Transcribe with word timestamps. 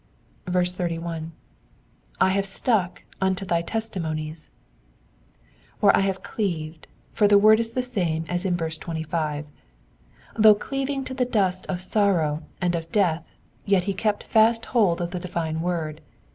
81. 0.47 1.31
"/ 1.75 2.19
Jiave 2.19 2.35
ttuch 2.39 2.97
unto 3.21 3.45
thy 3.45 3.61
testimoniesy^^— 3.61 4.49
or 5.79 5.95
I 5.95 5.99
have 5.99 6.23
cleaved, 6.23 6.87
for 7.13 7.27
the 7.27 7.37
word 7.37 7.59
is 7.59 7.69
the 7.69 7.83
same 7.83 8.25
as 8.27 8.43
in 8.43 8.57
verse 8.57 8.79
25. 8.79 9.45
Though 10.35 10.55
cleaving 10.55 11.03
to 11.03 11.13
the 11.13 11.23
dust 11.25 11.67
of 11.67 11.81
sorrow 11.81 12.41
and 12.59 12.73
of 12.73 12.91
death, 12.91 13.31
yet 13.63 13.83
he 13.83 13.93
kept 13.93 14.23
fast 14.23 14.65
hold 14.73 15.01
of 15.01 15.11
the 15.11 15.19
divine 15.19 15.61
word. 15.61 16.01